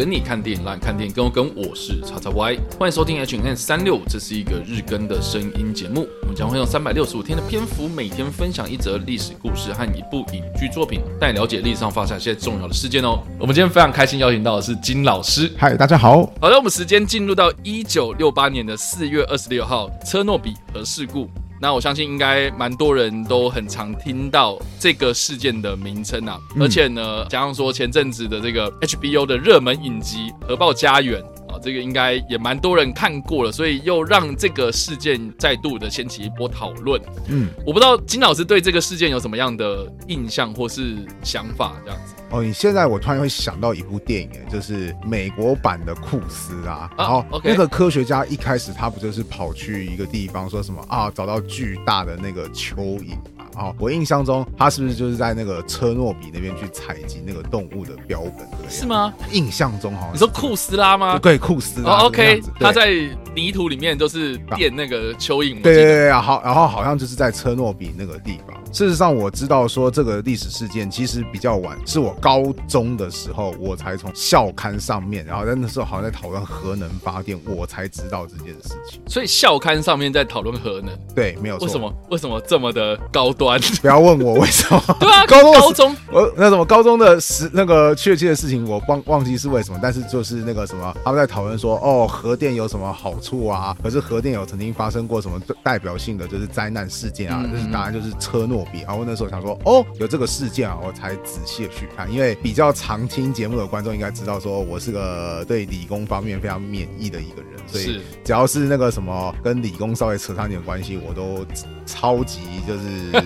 [0.00, 1.54] 跟你看电影，让你看电影跟我跟。
[1.54, 6.08] 我是叉叉 Y，欢迎收听 H N N 三六五，这是一个日更的声音节目。
[6.22, 13.18] 我们将会用三百六十五天的篇幅，每天分享一则历史故事和一部影剧作品，带你了解历史上发生一些重要的事件哦。
[13.38, 15.52] 我们今天非常开心邀请到的是金老师。
[15.58, 16.32] 嗨，大家好。
[16.40, 21.28] 好的，我们时间进入到一九六八年的四月二十六号，车诺比核事故。
[21.62, 31.29] 那我相信应该蛮多人都很常听到这个事件的名称啊，而且呢，加上说前阵子的这个 HBO 的热门影集《核爆家园》啊，
[31.62, 37.00] 这个应该也蛮多人看过了，所以又让这个事件再度的掀起一波讨论。
[37.28, 42.14] 嗯，我不知道金老师对这个事件有什么样的印象或是想法，这样子。
[42.30, 46.88] 哦，你现在我突然会想到一部电影，就是美国版的库斯啊。
[46.96, 53.16] 然后那个科学家一开始他不就是跑去一个地方说什么啊，找到巨大的那个蚯蚓
[53.60, 53.66] 嘛？
[53.68, 58.70] 哦，我印象中他是不是就是在那个车诺比那边去采集那个动物的标本？
[58.70, 59.12] 是吗？
[59.32, 61.18] 印象中好像你说库斯拉吗？
[61.18, 61.98] 对，库斯拉。
[62.04, 62.90] OK，他在
[63.34, 65.60] 泥土里面都是垫那个蚯蚓。
[65.62, 68.56] 对对对，好，然后好像就是在车诺比那个地方。
[68.72, 79.00] 事实上，我知道说这个历史事件其实比较晚，是我高中的时候我才从校刊上面，然后在那时候好像在讨论核能发电，我才知道这件事情。
[79.06, 81.66] 所以校刊上面在讨论核能，对，没有错。
[81.66, 81.94] 为什么？
[82.10, 83.60] 为什么这么的高端？
[83.80, 84.80] 不要问我为什么。
[85.00, 93.76] 对啊，高中高中我那什么高中的时那个确切的事情我忘忘记是为什么，但是就是那个什么他们在讨论说哦核电有什么好处啊？
[93.82, 97.44] 可是核电有曾经发生过什么代表性的就是灾难事件啊？
[97.50, 98.80] 就是当然就是车诺比。
[98.82, 111.44] 然后那时候想说哦有这个事件啊，我才仔细的去看，因为比较常听节目的观众应该知道说我是个对理工方面非常免疫的一个人，所以只要是那个什么跟理工稍微扯上一点关系，我都
[111.86, 113.24] 超级就是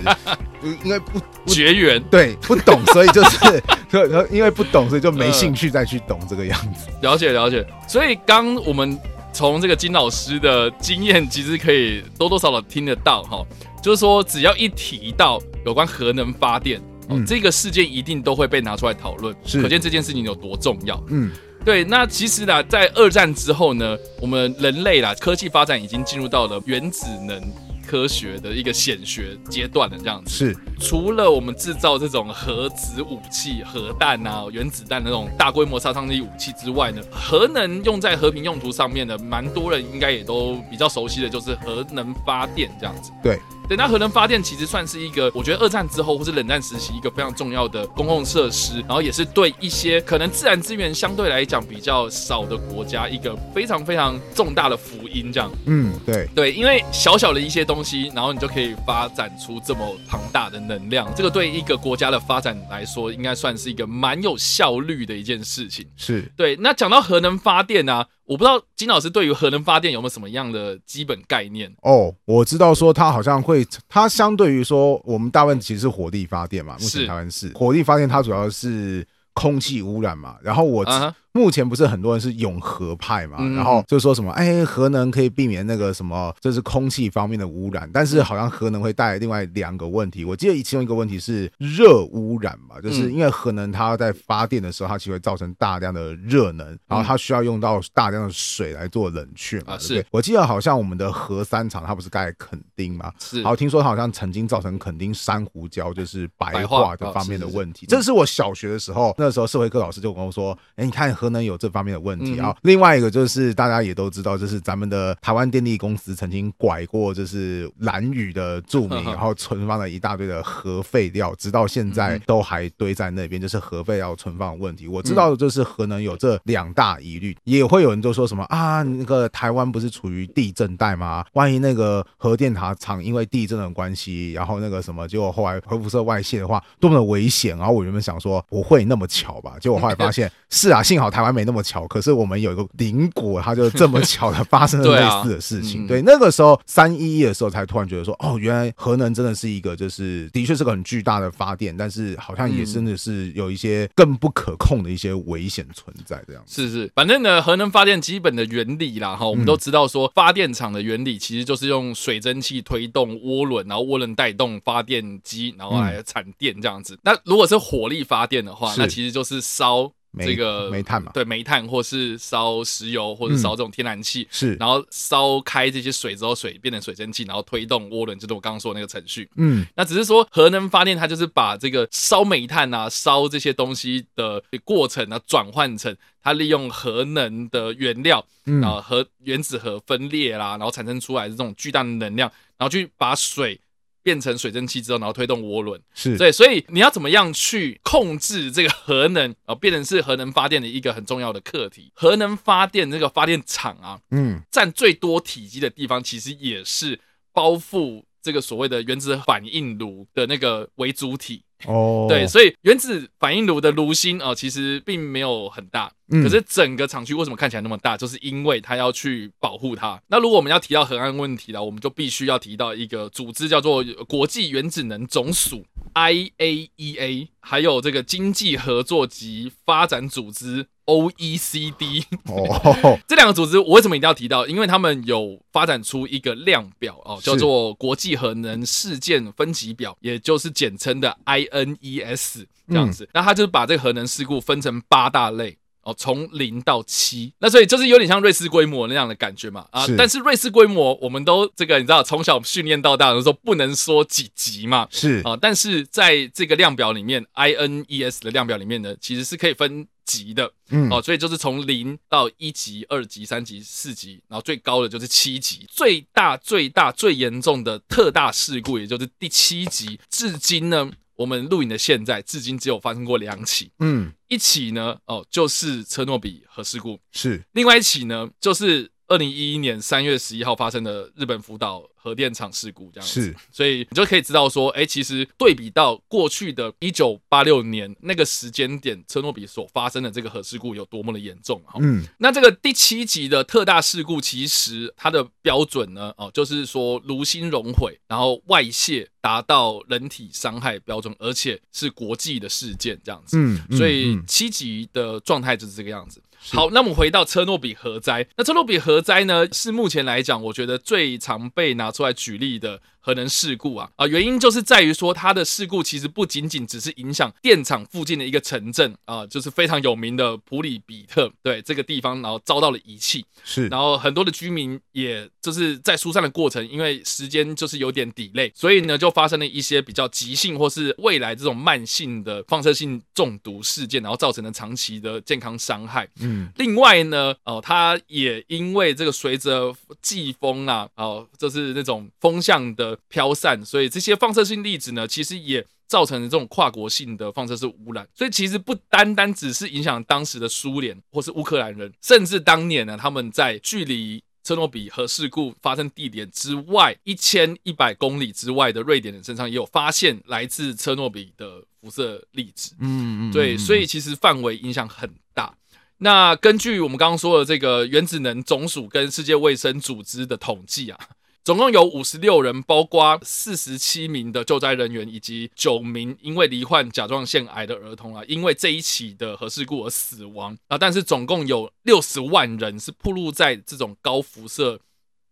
[0.83, 3.63] 应该不绝缘，对，不懂，所以就是
[4.31, 6.89] 因为不懂，所以就没兴趣再去懂这个样子。
[7.03, 8.99] 呃、了解了解，所以刚我们
[9.33, 13.45] 从这个金老师的经验，其实可以多多少少听得到哈，
[13.85, 16.81] 就是说只要一提到有关核能发电。
[17.11, 20.99] 嗯，这个事件一定都会被拿出来讨论，是可见这件事情有多重要。
[21.09, 21.31] 嗯，
[21.63, 21.85] 对。
[21.85, 27.39] 那其实呢，在二战之后呢，我们人类啦，科技发展已经进入到了原子能
[27.87, 29.99] 科学的一个显学阶段了。
[29.99, 43.13] 这样子是除了我们制造这种核子武器、核弹啊、原子弹那种大规模杀伤力武器之外呢，核能用在和平用途上面的，蛮多人应该也都比较熟悉的，就是核能发电这样子。
[43.23, 43.39] 对。
[43.67, 55.33] 对，那核能发电其实算是一个，我觉得二战之后或是冷战时期一个非常重要的公共设施，然后也是对一些可能自然资源相对来讲比较少的国家一个非常非常重大的福音。
[55.33, 65.87] 这样，嗯，对对，因为小小的一些东西，然后你就可以发展出这么庞大的能量，这个对一个国家的发展来说，应该算是一个蛮有效率的一件事情。
[65.97, 66.55] 是对。
[66.57, 68.07] 那讲到核能发电呢、啊？
[68.27, 71.75] 我不知道金老师对于核能发电有没有什么样的基本概念？
[71.83, 80.85] 哦，我知道说它好像会，它相对于说我们大部分其实是火力发电嘛，目前台湾是火力发电，它主要是空气污染嘛，然后我。
[80.87, 81.15] Uh huh.
[81.37, 90.25] 目前不是很多人是永和派嘛，然后就说什么哎，核能可以避免那个什么，这是空气方面的污染，但是好像核能会带来另外两个问题。
[90.25, 99.77] 我记得其中一个问题是热污染嘛，就是因为核能它在发电的时候，它其实会造成大量的热能，然后它需要用到大量的水来做冷却嘛。
[99.77, 107.87] 是，我记得好像我们的核三厂它不是盖垦丁嘛，是，然后听说它好像曾经造成垦丁珊瑚礁就是白化这方面的问题。
[107.87, 111.13] 这是我小学的时候，那时候社会课老师就跟我说，哎，你看。
[111.25, 112.51] 可能有这方面的问题啊。
[112.51, 124.87] 嗯、另外一个就是大家也都知道，就是咱们的台湾电力公司曾经拐过，就是蓝屿的著名， 然后存放了一大堆的核废料，直到现在都还堆在那边，就是核废料存放的问题。
[124.87, 131.25] 我知道的就是核能有这两大疑虑，也会有人就说什么啊，那个台湾不是处于地震带吗？
[131.33, 137.57] 万一那个核电塔厂因为地震的关系，然后那个什么，结果后来核辐射外泄的话，多么的危险。
[137.57, 141.11] 然后我原本想说不会那么巧吧，结果后来发现 是啊，幸好。
[141.15, 145.87] 台湾没那么巧，可是我们有一个邻国，它就这么巧的发生了 类似的事情。
[145.87, 156.21] 对，啊嗯、对，那个时候三一一的时候，才突然觉得说，哦，原来核能真的是一个，就是的确是个很巨大的发电，但是好像也真的是有一些更不可控的一些危险存在。
[156.27, 166.95] 这样是是，反正呢，核能发电基本的原理啦，哈，我们都知道说，发电厂的原理其实就是用水蒸气推动涡轮，然后涡轮带动发电机，然后来产电这样子。
[166.95, 169.93] 嗯、那如果是火力发电的话，那其实就是烧。
[170.19, 179.29] 这个煤炭嘛，对，煤炭或是烧石油或者烧这种天然气，嗯、是，然后烧开这些水之后，水变成水蒸气，然后推动涡轮，就是我刚刚说的那个程序。
[179.37, 193.59] 嗯，那只是说核能发电，它就是把这个烧煤炭啊、烧这些东西的过程啊，转换成它利用核能的原料，然后核原子核分裂啦，然后产生出来的这种巨大的能量，然后去把水。
[194.05, 199.55] 变成水蒸气之后，然后推动涡轮，是对，所以你要怎么样去控制这个核能啊？
[199.59, 201.91] 变成是核能发电的一个很重要的课题。
[201.95, 207.01] 核能发电这个发电厂啊，嗯，占最多体积的地方，其实也是
[207.33, 211.43] 包覆这个所谓的原子反应炉的那个为主体。
[211.67, 217.97] 哦，对，所以原子反应炉的炉心啊，其实并没有很大，可是整个厂区为什么看起来那么大？
[217.97, 220.01] 就是因为它要去保护它。
[220.09, 225.65] 那如果我们要提到核安问题了，我们就必须要提到一个组织，叫做国际原子能总署
[225.95, 230.67] （IAEA），还有这个经济合作及发展组织。
[230.87, 234.47] O E C D，哦， 这两个组织我为什么一定要提到？
[234.47, 243.09] 因为他们有发展出一个量表哦，叫做国际核能事件分级表，也就是简称的 I N E S 这样子。
[243.13, 247.33] 那他就是把这个核能事故分成八大类哦，从零到七。
[247.39, 249.87] 那所以就是有点像瑞士规模那样的感觉嘛啊。
[249.97, 255.37] 但是瑞士规模我们都这个你知道，从小训练到大的时候不能说几级嘛，是啊。
[255.41, 259.87] 但是在这个量表里面，I N E S 的量表里面呢，其实是可以分。
[260.07, 269.99] 级的，嗯，哦，所以就是从零到一级、二级、三级、四级，然后最高的就是七级，最大、最大、最严重的特大事故，也就是第七级。
[270.11, 281.89] 至今呢，我们录影的现在，至今只有发生过两起，嗯，一起呢，哦，就是车诺比核事故，是，另外一起呢，就是二零一一年三月十一号发生的日本福岛。
[282.05, 291.79] 核电厂事故这样子，是，所以你就可以知道说，哎、欸，其实对比到过去的一九八六年那个时间点，车诺比所发生的这个核事故有多么的严重哈。
[291.81, 303.39] 嗯，那这个第七级的特大事故，其实它的标准呢，哦，就是说炉心熔毁，然后外泄达到人体伤害标准，而且是国际的事件这样子。
[303.39, 306.21] 嗯，所以七级的状态就是这个样子。
[306.53, 312.81] 好，那我们回到车诺比核灾，那车诺比核灾呢，是目前来讲，我觉得最常被拿出来举例的。
[313.05, 336.09] 核能事故啊啊，原因就是在于说，它的事故其实不仅仅只是影响电厂附近的一个城镇啊，就是非常有名的普里比特，对这个地方，然后遭到了遗弃，是，然后很多的居民也就是在疏散的过程，因为时间就是有点 delay，所以呢，就发生了一些比较急性或是未来这种慢性的放射性中毒事件，然后造成了长期的健康伤害。
[336.21, 342.94] 嗯，另外呢，哦，它也因为这个随着季风啊，哦，就是那种风向的。
[343.09, 348.09] 飘散，所以这些放射性粒子呢，其实也造成了这种跨国性的放射性污染。
[348.15, 362.75] 所以其实不单单只是影响当时的苏联或是乌克兰人，甚至当年呢，他们在距离车诺比核事故发生地点之外一千一百公里之外的瑞典人身上，也有发现来自车诺比的辐射粒子。
[362.81, 365.55] 嗯嗯，对，所以其实范围影响很大。
[365.99, 370.99] 那根据我们刚刚说的这个原子能总署跟世界卫生组织的统计啊。
[371.45, 380.79] 总共有五十六人，包括四十七名的救灾人员以及九名因为罹患甲状腺癌的儿童啊，因为这一起的核事故而死亡啊。
[380.79, 384.81] 但是总共有六十万人是暴露在这种高辐射。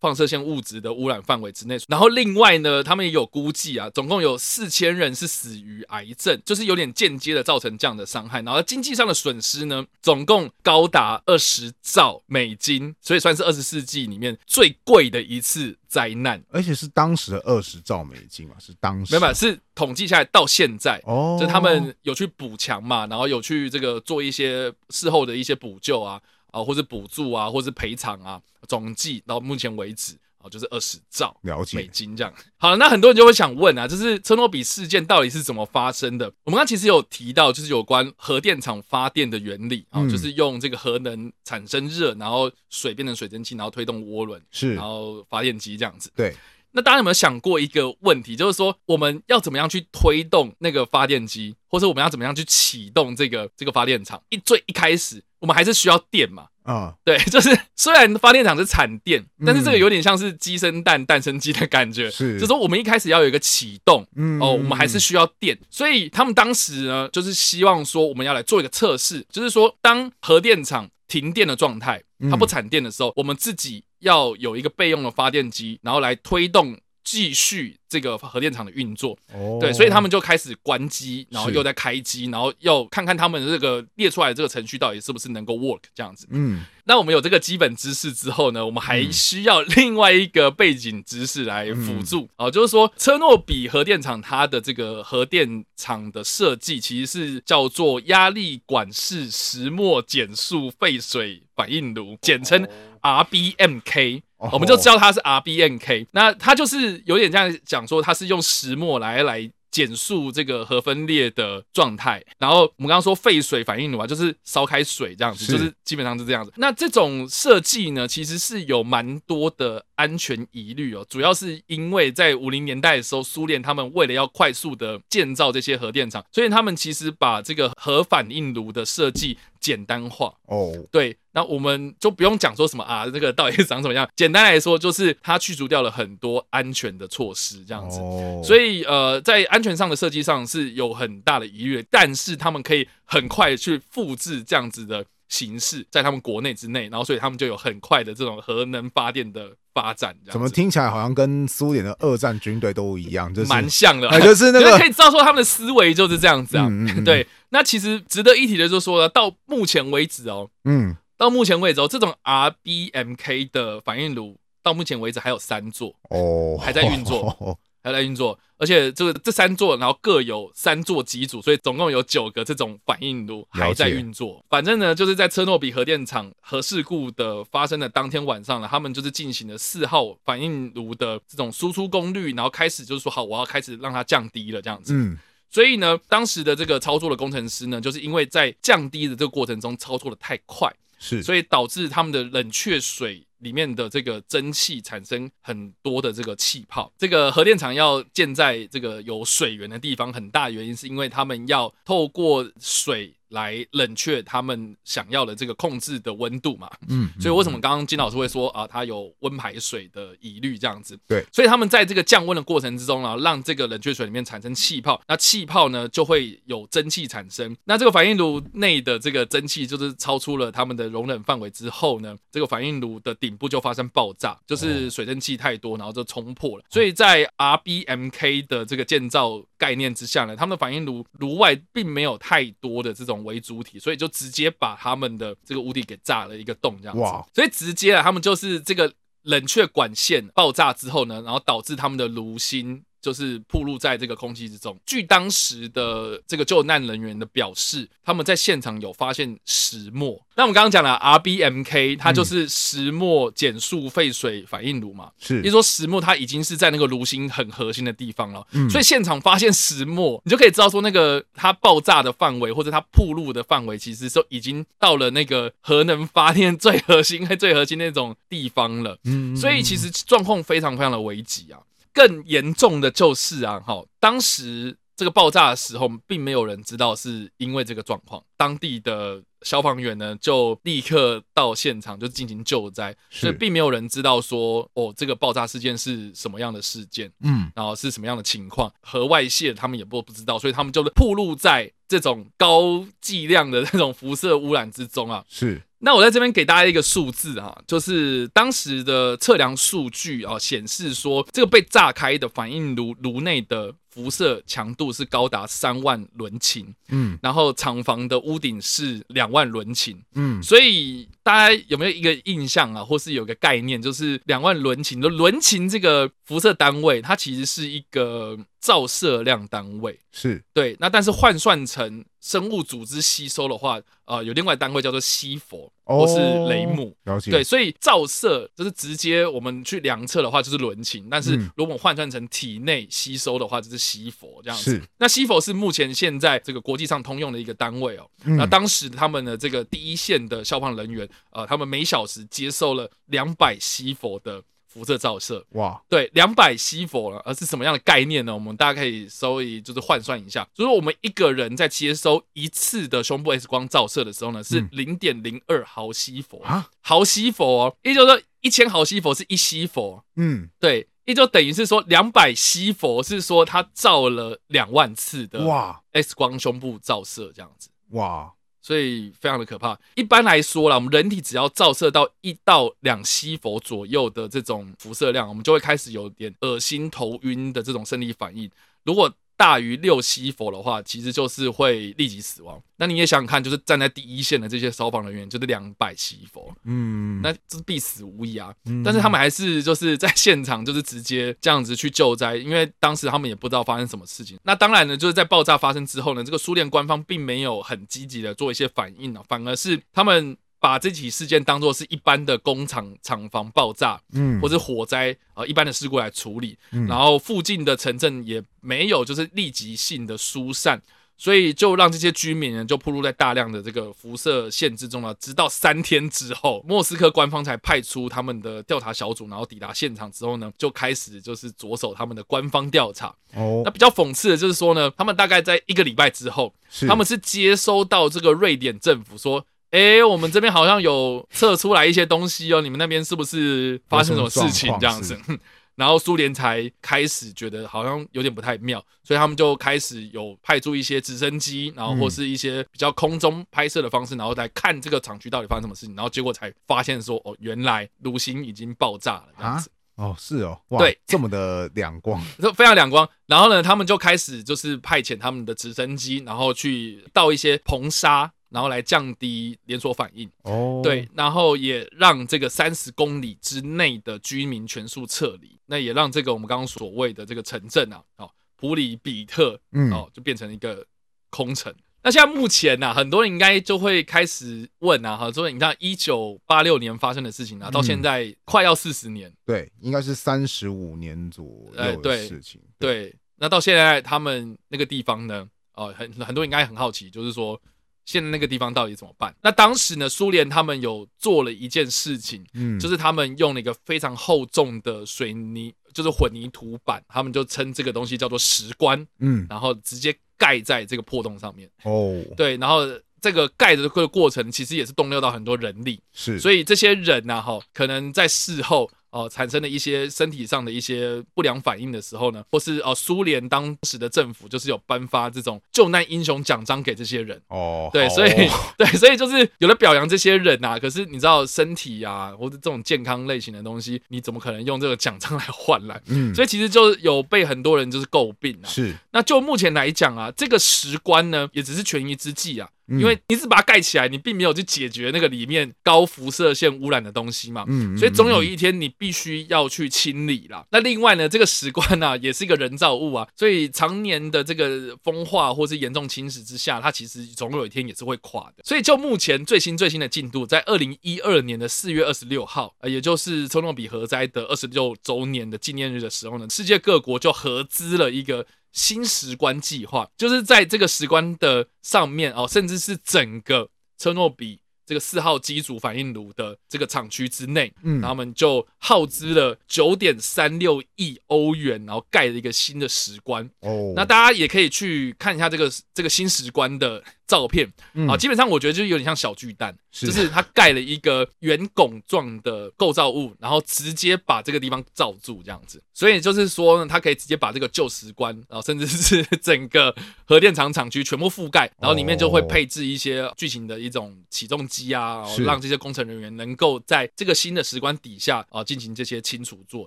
[0.03, 8.43] 放射性物质的污染范围之内，然后另外呢，他们也有估计啊，总共有四千人是死于癌症，就是有点间接的造成这样的伤害。
[8.43, 26.21] 然后经济上的损失呢，总共高达二十兆美金，所以算是二十世纪里面最贵的一次灾难，而且是当时的二十兆美金嘛，是当时没有，没有，是统计下来到现在哦，就他们有去补强嘛，然后有去这个做一些事后的一些补救啊。
[26.53, 31.37] 啊，或是补助啊，或是赔偿啊，总计到目前为止啊，就是二十兆
[31.73, 32.33] 美金这样。
[32.59, 36.33] 好，那很多人就会想问啊，就是车诺比事件到底是怎么发生的？
[36.45, 46.13] 我们刚其实有提到，就是有关核电厂发电的原理啊，就是用这个核能产生热，然后水变成水蒸气，然后推动涡轮，是，然后发电机这样子。
[46.15, 46.37] 对。
[46.73, 54.23] 那大家有没有想过一个问题，就是说我们要怎么样去推动那个发电机，或者我们要怎么样去启动这个这个发电厂？
[54.31, 55.23] 一最一开始。
[55.39, 56.47] 我们还是需要电嘛？
[56.63, 62.09] 啊， 对，就是虽然发电厂是产电，但是这个有点像是鸡生蛋，蛋生鸡的感觉。
[62.09, 65.59] 是，就是说我们一开始要有一个启动，嗯，哦，我们还是需要电。
[65.69, 72.01] 所以他们当时呢，就是希望说我们要来做一个测试，就是说当核电厂停电的状态，
[72.31, 79.19] 它不产电的时候，我们自己要有一个备用的发电机，然后来推动继续这个核电厂的运作。
[79.35, 86.29] 哦，对，所以他们就开始关机，然后又在开机，然后要看看他们这个列出来的这个程序到底是不是能够 work 这样子。
[86.31, 92.29] 嗯，那我们有这个基本知识之后呢，我们还需要另外一个背景知识来辅助。
[92.37, 102.67] 啊，就是说车诺比核电厂它的这个核电厂的设计其实是叫做压力管式石墨减速废水反应炉，简称
[103.03, 104.23] RBMK。
[104.51, 112.21] 我们就知道它是 RBMK，那它就是有点这样讲说，它是用石墨来来减速这个核分裂的状态。
[112.39, 116.53] 然后我们刚刚说沸水反应炉啊，就是烧开水这样子，就是基本上是这样子。
[116.57, 130.73] 那这种设计呢，其实是有蛮多的安全疑虑哦，主要是因为在五零年代的时候，苏联他们为了要快速的建造这些核电厂，所以他们其实把这个核反应炉的设计简单化哦。
[130.91, 131.17] 对。
[131.35, 134.09] 那我们就不用讲说什么啊，这个到底是长怎么样？
[134.15, 137.99] 简单来说，就是它去除掉了很多安全的措施，这样子。
[138.45, 150.15] 所以呃，在安全上的设计上是有很大的疑虑，但是他们可以很快去复制这样子的形式，在他们国内之内，然后所以他们就有很快的这种核能发电的发展。
[150.31, 156.69] 怎么听起来好像跟苏联的二战军队都一样，就是蛮像的，就是那个可以知道说他们的思维就是这样子啊。
[157.05, 160.95] 对，那其实值得一提的就是说呢，到目前为止哦，嗯。
[161.23, 174.45] 到目前为止，这种 RBMK 的反应炉到目前为止还有三座哦，还在运作， 还在运作，而且这个这三座，然后各有三座机组，所以总共有九个这种反应炉还在运作。
[174.49, 184.93] 反正呢，就是在车诺比核电厂核事故的发生的当天晚上呢，他们就是进行了四号反应炉的这种输出功率，然后开始就是说好，我要开始让它降低了这样子。
[184.93, 185.17] 嗯，
[185.49, 190.69] 所以呢，当时的这个操作的工程师呢，就是因为在降低的这个过程中操作的太快。
[191.03, 196.93] 是，所以导致他们的冷却水里面的这个蒸汽产生很多的这个气泡。
[196.97, 203.13] 这个核电厂要建在这个有水源的地方，很大原因是因为他们要透过水。
[203.33, 210.99] 来冷却他们想要的这个控制的温度嘛，嗯，所以为什么刚刚金老师会说啊，它有温排水的疑虑这样子？
[211.09, 226.65] 对，所以他们在这个降温的过程之中啊，让这个冷却水里面产生气泡，那气泡呢就会有蒸汽产生，那这个反应炉内的这个蒸汽就是超出了他们的容忍范围之后呢，这个反应炉的顶部就发生爆炸，就是水蒸气太多，然后就冲破了。
[226.69, 237.01] 所以在 RBMK 的这个建造概念之下呢，他们的反应炉炉外并没有太多的这种为主体，所以就直接把他们的这个屋顶给炸了一个洞，这样子。
[237.01, 237.25] 哇！
[237.33, 238.93] 所以直接啊，他们就是这个
[239.23, 242.83] 冷却管线爆炸之后呢，然后导致他们的炉心。
[243.03, 244.79] 就是暴露在这个空气之中。
[244.87, 250.19] 据当时的这个救难人员的表示，他们在现场有发现石墨。
[250.35, 255.11] 那我们刚刚讲了 RBMK，它就是石墨减速沸水反应炉嘛。
[255.19, 258.47] 是，也就是说石墨它已经是在那个炉心很核心的地方了。
[258.53, 268.97] 嗯，所以现场发现石墨，你就可以知道说那个它爆炸的范围或者它暴露的范围，其实都已经到了那个核能发电 最核心、最核心那种地方了。
[269.05, 271.59] 嗯，所以其实状况非常非常的危急啊。
[271.93, 278.23] 更严重的就是啊，哈，当时这个爆炸的时候，并没有人知道是因为这个状况。
[278.37, 295.63] 当地的消防员呢，就立刻到现场就进行救灾，所以并没有人知道说，哦，这个爆炸事件是什么样的事件，嗯，然后是什么样的情况，核外泄他们也不不知道，所以他们就是暴露在这种高剂量的这种辐射污染之中啊，是。
[295.85, 320.43] 那我在这边给大家一个数字啊，就是当时的测量数据啊，显示说这个被炸开的反应炉炉内的辐射强度是高达三万伦琴，嗯，然后厂房的屋顶是两万伦琴，嗯，所以大家有没有一个印象啊，或是有个概念，就是两万伦琴的伦琴这个辐射单位，它其实是一个照射量单位，是。
[320.55, 325.71] 对，那但是换算成生物组织吸收的话，呃，有另外单位叫做西弗。
[325.85, 327.31] 或是雷姆，了解。
[327.31, 334.73] 对，所以照射就是直接我们去量测的话就是伦琴，但是如果换算成体内吸收的话就是西佛这样子。
[334.73, 338.09] 是，那西佛是目前现在这个国际上通用的一个单位哦。
[338.25, 344.43] 那当时他们的这个第一线的消防人员，呃，他们每小时接受了两百西佛的。
[344.73, 348.33] 辐射照射，哇，对，两百西弗了，而是什么样的概念呢？
[348.33, 365.83] 我们大家可以稍微就是换算一下，就是我们一个人在接收一次的胸部 X 光照射的时候呢，是零点零二毫西弗啊，毫西弗哦，也就是说一千毫西弗是一西弗，嗯，对，也就等于是说两百西佛是说它照了两万次的哇。
[365.93, 368.33] X 光胸部照射这样子，哇。
[368.63, 369.79] 所以非常的可怕。
[369.97, 378.51] 一般来说啦，我们人体只要照射到一到两西弗左右的这种辐射量，我们就会开始有点恶心、头晕的这种生理反应。
[378.85, 382.63] 如果大于六西佛的话，其实就是会立即死亡。
[382.77, 388.55] 那你也想想看，就是站在第一线的这些消防人员，就是两百西佛，嗯，那这是必死无疑啊。
[388.67, 394.39] 嗯、但是他们还是就是在现场，就是直接这样子去救灾，因为当时他们也不知道发生什么事情。
[394.45, 400.37] 那当然呢，就是在爆炸发生之后呢，这个苏联官方并没有很积极的做一些反应啊，反而是他们。
[400.63, 410.81] 把这起事件当做是一般的工厂厂房爆炸，嗯，或者火灾呃一般的事故来处理，嗯，然后附近的城镇也没有就是立即性的疏散，
[411.19, 415.13] 所以就让这些居民呢就暴露在大量的这个辐射线之中了。
[415.15, 423.13] 直到三天之后，莫斯科官方才派出他们的调查小组，然后抵达现场之后呢，就开始就是着手他们的官方调查。
[423.35, 426.55] 哦，那比较讽刺的就是说呢，他们大概在一个礼拜之后，
[426.87, 429.45] 他们是接收到这个瑞典政府说。
[429.73, 435.19] 哎、欸，我们这边好像有测出来一些东西哦，你们那边是不是发生什么事情这样子？
[435.77, 449.71] 然后苏联才开始觉得好像有点不太妙，所以他们就开始有派出一些直升机，然后或是一些比较空中拍摄的方式，然后来看这个厂区到底发生什么事情，然后结果才发现说，哦，原来炉芯已经爆炸了这样子。
[449.95, 452.21] 哦，是哦，哇，对，这么的两光，
[452.55, 453.09] 非常两光。
[453.27, 458.31] 然后呢，他们就开始就是派遣他们的直升机，然后去倒一些硼砂。
[458.53, 460.31] 然后来降低连锁反应。
[460.43, 470.87] 哦，对，然后也让这个三十公里之内的居民全数撤离，那也让这个我们刚刚所谓的这个城镇啊，哦，普里比特，嗯，哦，就变成一个
[471.31, 471.73] 空城。
[471.73, 487.61] 嗯、那现在目前呢、啊，很多人应该就会开始问啊，哈，说你看一九八六年发生的事情啊，到现在快要四十年，嗯、对，应该是三十五年左右的事情，对，对，那到现在他们那个地方呢，哦，很很多人应该很好奇，就是说。
[488.05, 489.35] 现在那个地方到底怎么办？
[489.43, 501.71] 那当时呢，苏联他们有做了一件事情，嗯，就是他们用了一个非常厚重的水泥，就是混凝土板，他们就称这个东西叫做石棺，嗯，然后直接盖在这个破洞上面。
[501.85, 502.81] 哦，对，然后
[503.21, 508.91] 这个盖的这个过程其实也是动用到很多人力，是，所以这些人呢，哈，可能在事后。
[509.13, 518.31] 哦，产生了一些身体上的一些不良反应的时候呢，或是哦，苏联当时的政府就是有颁发这种救难英雄奖章给这些人哦，对，所以
[518.77, 520.79] 对，所以就是有了表扬这些人呐、啊。
[520.79, 526.01] 可是你知道身体啊，或者这种健康类型的东西，你怎么可能用这个奖章来换来？
[526.07, 528.67] 嗯，所以其实就有被很多人就是诟病啊。
[528.67, 532.69] 是，那就目前来讲啊，这个石棺呢，也只是权宜之计啊。
[532.89, 540.67] 因为你是把它盖起来，你并没有去解决那个里面高辐射线污染的东西嘛，嗯，所以总有一天你必须要去清理啦。
[540.71, 548.63] 那另外呢，这个石棺呢也是一个人造物啊， 所以常年的这个风化或是严重侵蚀之下，它其实总有一天也是会垮的。
[548.65, 558.45] 所以就目前最新最新的进度，在二零一二年的四月二十六号，呃，也就是车诺比核灾的二十六周年的纪念日的时候呢，世界各国就合资了一个。
[558.73, 573.49] 新石棺计划就是在这个石棺的上面哦，甚至是整个车诺比这个四号机组反应炉的这个厂区之内，嗯，然后他们就耗资了九点三六亿欧元，然后盖了一个新的石棺。
[573.61, 577.03] 哦，那大家也可以去看一下这个这个新石棺的
[577.33, 577.67] 照片
[578.07, 579.75] 啊，基本上我觉得就有点像小巨蛋。
[579.93, 599.87] 就是它盖了一个圆拱状的构造物，然后直接把这个地方罩住这样子，所以就是说呢，它可以直接把这个旧石棺，然后甚至是整个核电厂厂区全部覆盖，然后里面就会配置一些巨型的一种起重机啊，让这些工程人员能够在这个新的石棺底下啊进行这些清除作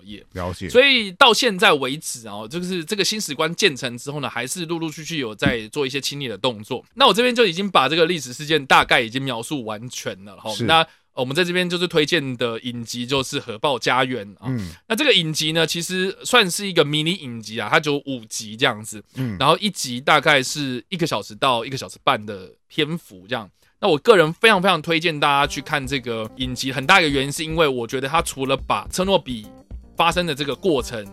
[0.04, 0.24] 业。
[0.34, 0.68] 了解。
[0.68, 6.84] 所以到现在为止啊，就是这个新石棺建成之后呢，还是陆陆续续有在做一些清理的动作。
[6.94, 9.76] 那我这边就已经把这个历史事件大概已经描述完。
[9.88, 14.46] 全了哈，那我们在这边就是推荐的影集就是《核爆家园》啊。
[14.46, 19.02] 嗯，那这个影集呢，其实算是一个迷你影集啊，它只有五集这样子。
[19.14, 23.48] 嗯，然后一集大概是一个小时到一个小时半的篇幅这样。
[23.80, 29.46] 那我个人非常非常推荐大家去看这个影集，很大一个原因是因为我觉得它除了把车诺比
[29.96, 31.06] 发生的这个过程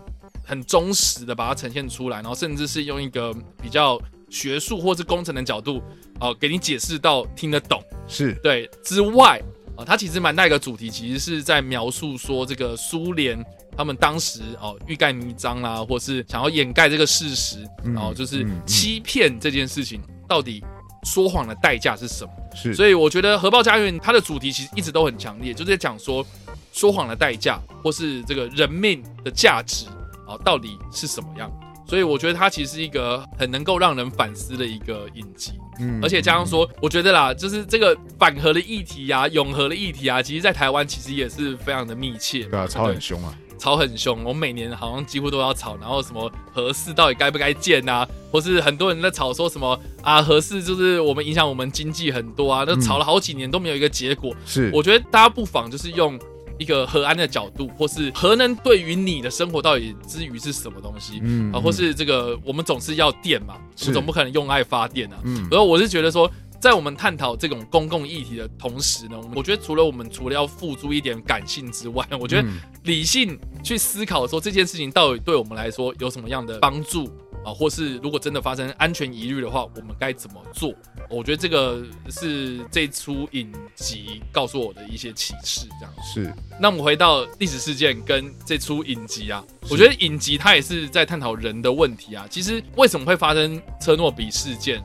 [0.44, 3.32] 很忠实的把它呈现出来，然后甚至是用一个
[3.62, 3.98] 比较
[4.34, 5.80] 学术或是工程的角度。
[6.20, 9.40] 哦，给你解释到听得懂是对之外
[9.76, 13.44] 啊，它其实蛮大一个主题，其实是在描述说这个苏联
[13.76, 20.62] 他们当时哦欲盖弥彰啦，或是想要掩盖这个事实，然后就是欺骗这件事情到底
[21.02, 22.30] 说谎的代价是什么？
[22.54, 26.24] 是，所以我觉得《核爆家园》它的主题其实一直都很强烈，就是在讲说
[26.72, 29.86] 说谎的代价或是这个人命的价值
[30.28, 31.50] 啊，到底是什么样？
[31.86, 35.52] 所以我觉得它其实是一个很能够让人反思的一个影集。
[35.80, 42.44] 嗯，而且加上说，我觉得啦，就是这个反核的议题啊，永和的议题啊，其实在台湾其实也是非常的密切。
[42.44, 44.22] 对啊，吵很凶啊，吵很凶。
[44.24, 54.32] 我们每年好像几乎都要吵，然后什么核四到底该不该建啊，或是很多人在吵说什么啊，核四就是我们影响我们经济很多啊，那吵了好几年都没有一个结果。
[54.46, 56.18] 是，我觉得大家不妨就是用。
[56.58, 61.20] 一个核安的角度，或是核能对于你的生活到底之余是什么东西？
[61.22, 65.18] 嗯啊，或是这个我们总是要电嘛，我们总不可能用爱发电啊。
[65.24, 72.48] 嗯，然后我是觉得说，在我们探讨这种公共议题的同时呢，我觉得除了我们除了要付诸一点感性之外，我觉得
[72.84, 77.10] 理性去思考说这件事情到底对我们来说有什么样的帮助。
[77.44, 80.72] 啊，或是如果真的发生安全疑虑的话，我们该怎么做？
[81.10, 85.66] 我觉得这个是这出影集告诉我的一些启示。
[85.78, 86.34] 这样是。
[86.58, 92.26] 那我们回到历史事件跟这出影集啊，我觉得影集它也是在探讨人的问题啊。
[92.30, 94.82] 其实为什么会发生车诺比事件？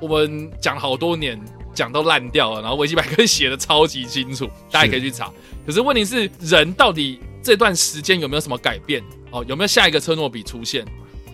[0.00, 1.40] 我们讲好多年，
[1.72, 5.32] 讲到烂掉了，然后维基百科 写的超级清楚，大家也可以去查。
[5.64, 9.02] 可是问题是，人到底这段时间有没有什么改变？
[9.30, 10.84] 哦，有没有下一个车诺比出现？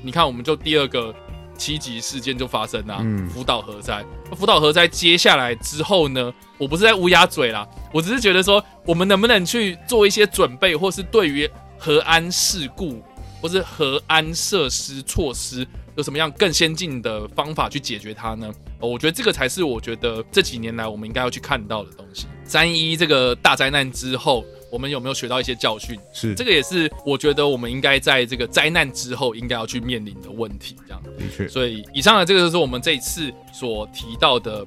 [0.02, 1.14] 你看，我们就第二个
[1.56, 4.04] 七级事件就发生了，嗯，福岛核灾。
[4.36, 13.02] 福岛核灾接下来之后呢，我不是在乌鸦嘴啦，我只是觉得说，我们能不能去做一些准备，或是对于核安事故
[13.40, 18.52] 或是核安设施措施有什么样更先进的方法去解决它呢？
[18.80, 22.26] 我觉得这个才是我觉得这几年来我们应该要去看到的东西。
[22.44, 24.44] 三一这个大灾难之后。
[24.70, 25.98] 我们有没有学到一些教训？
[26.12, 30.76] 是，这个也是我觉得我们应该在这个灾难之后应该要去面临的问题。
[30.86, 34.66] 这样的确，所以以上的这个就是我们这一次所提到的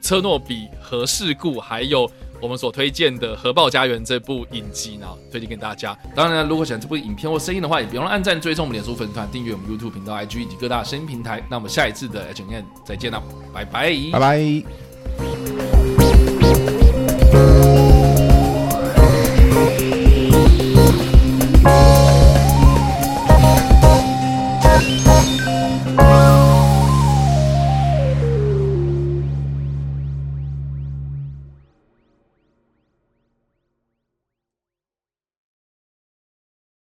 [0.00, 2.10] 车诺比核事故，还有
[2.40, 5.96] 我们所推荐的《核爆家园》这部影集呢，推荐给大家。
[6.14, 11.46] 当然，如果喜欢这部影片或声音的话，也别忘了按赞、追踪我们脸书粉丝团、订阅我们 YouTube 频道、IG 以及各大声音平台。
[11.50, 14.89] 那我们下一次的 H N 再见了，拜拜，拜拜。